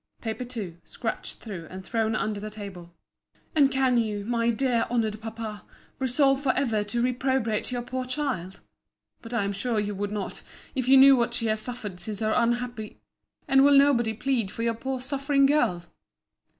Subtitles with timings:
[0.19, 2.91] PAPER II (Scratch'd through, and thrown under the table.)
[3.55, 5.61] —And can you, my dear, honoured Papa,
[5.99, 10.41] resolve for ever to reprobate your poor child?—But I am sure you would not,
[10.73, 14.73] if you knew what she has suffered since her unhappy—And will nobody plead for your
[14.73, 15.85] poor suffering girl?